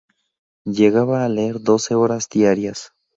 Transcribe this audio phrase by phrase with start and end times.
[0.65, 2.91] Llegaba a leer doce horas diarias.